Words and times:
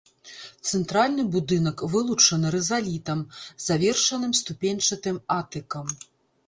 Цэнтральны 0.69 1.25
будынак 1.35 1.77
вылучаны 1.97 2.47
рызалітам, 2.57 3.19
завершаным 3.67 4.31
ступеньчатым 4.43 5.23
атыкам. 5.39 5.85